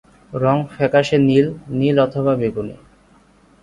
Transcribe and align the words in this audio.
রং 0.33 0.57
ফ্যাকাশে 0.73 1.17
নীল, 1.27 1.47
নীল 1.79 1.97
অথবা 1.99 2.33
বেগুনি। 2.35 2.75